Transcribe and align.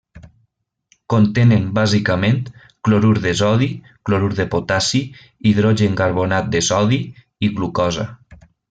Contenen 1.13 1.67
bàsicament, 1.79 2.39
clorur 2.89 3.13
de 3.27 3.35
sodi, 3.43 3.69
clorur 4.09 4.33
de 4.41 4.49
potassi, 4.57 5.05
hidrogencarbonat 5.53 6.53
de 6.57 6.67
sodi 6.73 7.03
i 7.49 7.57
glucosa. 7.61 8.13